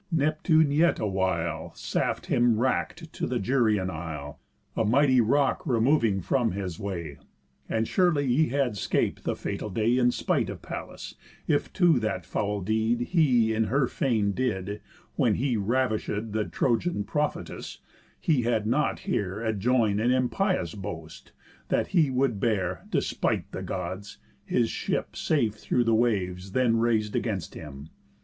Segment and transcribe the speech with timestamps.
[0.11, 4.39] Neptune, yet, awhile Saft him unwrack'd, to the Gyræan isle,
[4.75, 7.19] A mighty rock removing from his way.
[7.69, 11.13] And surely he had 'scap'd the fatal day, In spite of Pallas,
[11.47, 14.81] if to that foul deed He in her fane did,
[15.17, 17.77] (when he ravishéd The Trojan prophetess)
[18.19, 21.31] he had not here Adjoin'd an impious boast,
[21.67, 27.15] that he would bear, Despite the Gods, his ship safe through the waves Then rais'd
[27.15, 27.91] against him.